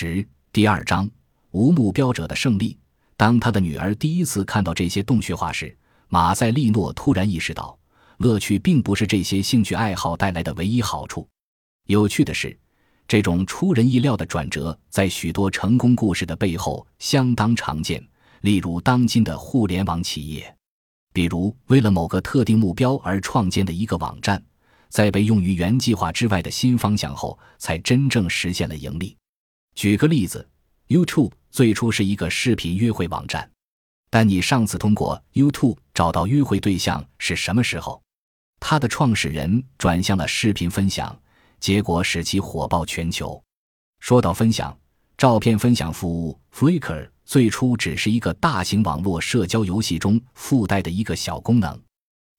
[0.00, 1.10] 十第二章
[1.50, 2.78] 无目标者的胜利。
[3.16, 7.76] 当他的女儿第一次看到这些洞穴画时，马塞利诺突然意识到，
[8.18, 11.26] 乐趣并不是这些兴趣爱好带来的唯一好处。
[11.88, 12.56] 有趣的是，
[13.08, 18.00] 这种出人意料的转折在许多成功故事的背后相当常见，
[18.42, 20.56] 例如当今的互联网企业，
[21.12, 24.40] 比如为了某个特定目标而创建的一个网站，
[24.90, 29.17] 在被用于原计划之外的新方向后，才真正实现了盈利。
[29.78, 30.44] 举个例子
[30.88, 33.48] ，YouTube 最初是一个视频约会网站，
[34.10, 38.02] 但你上次通过 YouTube 找到约会对象是什么时候？
[38.58, 41.16] 它的创始人转向了视频分享，
[41.60, 43.40] 结果使其火爆全球。
[44.00, 44.76] 说到分享，
[45.16, 51.80] 照片分享服务 Flickr 最初只是一个大型网络社交游戏中附带的一个小功能。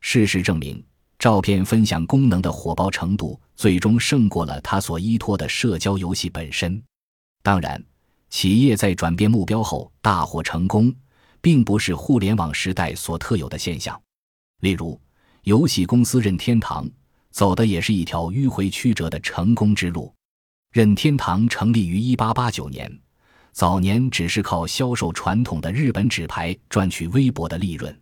[0.00, 0.82] 事实证明，
[1.18, 6.82] 照片分享功能的火爆程度最终胜过了它所依托的社交游戏本身。
[7.46, 7.80] 当然，
[8.28, 10.92] 企业在转变目标后大获成功，
[11.40, 13.96] 并不是互联网时代所特有的现象。
[14.62, 15.00] 例如，
[15.44, 16.90] 游戏公司任天堂
[17.30, 20.12] 走的也是一条迂回曲折的成功之路。
[20.72, 23.00] 任天堂成立于1889年，
[23.52, 27.96] 早年只是靠销售传统的日本纸牌赚取微薄的利润。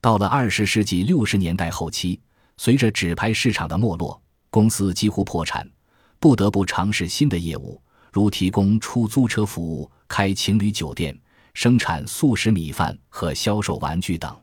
[0.00, 2.18] 到了20世纪60年代后期，
[2.56, 5.70] 随着纸牌市场的没落，公司几乎破产，
[6.18, 7.78] 不得不尝试新的业务。
[8.12, 11.18] 如提供出租车服务、开情侣酒店、
[11.54, 14.34] 生产速食米饭和销售玩具等。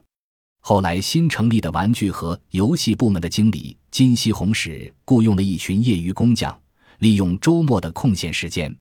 [0.62, 6.60] 后来新成立的玩具和游戏部门的经理金西红史雇佣了一群业余工匠，
[7.00, 8.76] 利用周末的空闲时间，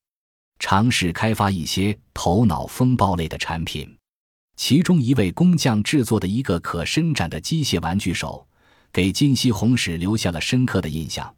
[0.59, 3.95] 尝试开发一些头脑风暴类的产品。
[4.57, 8.47] 其中一位工匠制作的一个可伸展的机械玩具手，
[8.93, 11.35] 给金西红史留下了深刻的印象。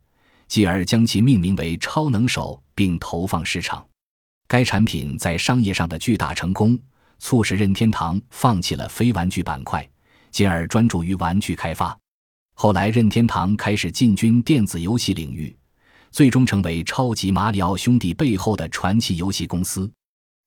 [0.49, 3.87] 继而将其命名为“超能手”，并投放市场。
[4.49, 6.79] 该产品在商业上的巨大成功，
[7.19, 9.89] 促使任天堂放弃了非玩具板块，
[10.31, 11.99] 进而专注于玩具开发。
[12.55, 15.55] 后来，任天堂开始进军电子游戏领域，
[16.11, 19.91] 最终成为超级马里奥兄弟背后的传奇游戏公司。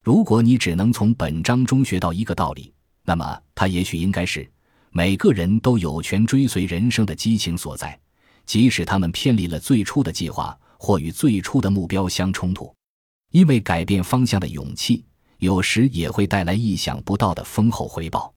[0.04, 2.74] 如果你只能从本章中学到一个道理，
[3.04, 4.50] 那么它也许应该是：
[4.92, 8.00] 每个人都有权追随人生的激情所在。
[8.50, 12.74] 即使他们偏离了最初的计划，或与最初的目标相冲突，
[13.30, 15.06] 因为改变方向的勇气，
[15.38, 18.34] 有时也会带来意想不到的丰厚回报。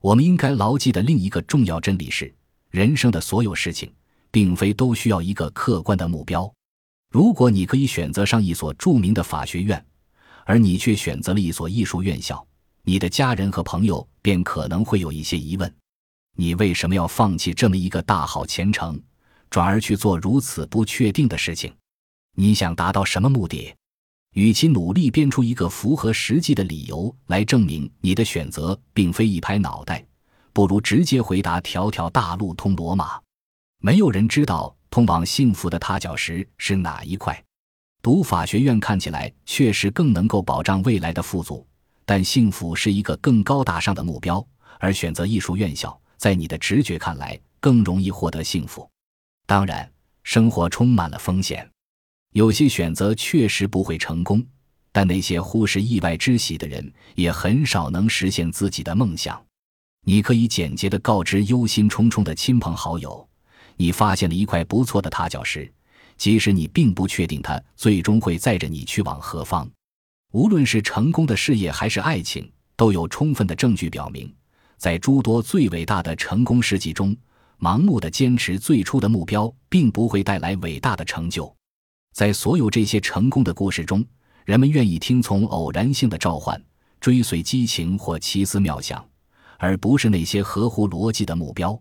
[0.00, 2.32] 我们应该牢记的另一个重要真理是：
[2.70, 3.92] 人生的所有事情，
[4.30, 6.48] 并非都需要一个客观的目标。
[7.10, 9.84] 如果你可以选择上一所著名的法学院，
[10.44, 12.46] 而你却选择了一所艺术院校，
[12.84, 15.74] 你的家人和朋友便可能会有一些疑问：
[16.36, 18.96] 你为什么要放弃这么一个大好前程？
[19.50, 21.72] 转而去做如此不确定的事情，
[22.34, 23.74] 你想达到什么目的？
[24.34, 30.04] 与其努力编出一个符合实际的理由来证明你的选择并非一拍脑袋，
[30.52, 33.18] 不如直接回答：条条大路通罗马。
[33.80, 37.42] 没有人知道通往幸福的踏脚石是哪一块。
[38.02, 41.66] 读法学院看起来确实更能够保障未来的富足，
[42.04, 44.46] 但幸福是一个更高大上的目标。
[44.78, 48.88] 而选择艺术院校，在你的直觉看来更容易获得幸福。
[49.48, 49.90] 当然，
[50.24, 51.66] 生活充满了风险，
[52.34, 54.44] 有些选择确实不会成功。
[54.92, 59.42] 但那些忽视意外之喜的人，也很少能实现自己的梦想。
[60.04, 63.26] 你可以简洁地告知忧心忡忡的亲朋好友，
[63.78, 65.72] 你发现了一块不错的踏脚石，
[66.18, 69.66] 即使你并不确定它最终会载着你去往何方。
[70.32, 74.30] 无论是成功的事业还是爱情，都有充分的证据表明，
[74.76, 77.16] 在诸多最伟大的成功事迹中。
[77.60, 81.52] 盲目的坚持最初的目标，并不会带来伟大的成就。
[82.14, 84.04] 在所有这些成功的故事中，
[84.44, 86.60] 人们愿意听从偶然性的召唤，
[87.00, 89.04] 追随激情或奇思妙想，
[89.58, 91.78] 而不是那些合乎逻辑的目标。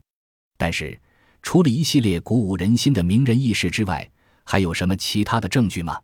[0.58, 1.00] 但是，
[1.42, 4.10] 除了一系列鼓舞人心的名人轶事之外，
[4.44, 6.00] 还有什么其他的证据吗？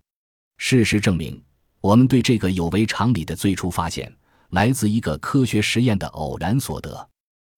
[0.57, 1.44] 事实证明，
[1.81, 4.16] 我们对这个有违常理的最初发现，
[4.52, 7.09] 来自一个科学实验的偶然所得。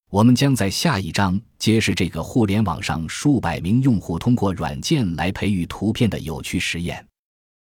[0.09, 7.05] 我们将在下一章揭示这个互联网上数百名用户通过软件来培育图片的有趣实验。